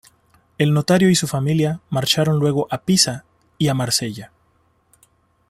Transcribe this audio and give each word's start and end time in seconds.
El 0.57 0.73
notario 0.73 1.11
y 1.11 1.15
su 1.15 1.27
familia 1.27 1.79
marcharon 1.91 2.39
luego 2.39 2.65
a 2.71 2.79
Pisa 2.79 3.23
y 3.59 3.67
a 3.67 3.75
Marsella. 3.75 4.31